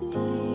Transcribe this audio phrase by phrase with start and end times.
[0.00, 0.49] 滴